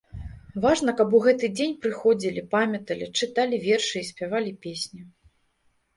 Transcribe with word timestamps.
Важна, 0.63 0.93
каб 1.01 1.09
у 1.17 1.19
гэты 1.25 1.49
дзень 1.59 1.75
прыходзілі, 1.83 2.45
памяталі, 2.55 3.11
чыталі 3.19 3.63
вершы 3.67 3.95
і 4.03 4.09
спявалі 4.11 4.59
песні. 4.65 5.01